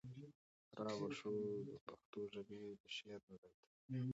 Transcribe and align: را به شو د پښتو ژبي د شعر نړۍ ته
را 0.85 0.91
به 1.01 1.09
شو 1.17 1.33
د 1.67 1.69
پښتو 1.85 2.19
ژبي 2.33 2.61
د 2.81 2.83
شعر 2.97 3.21
نړۍ 3.31 3.51
ته 3.57 3.63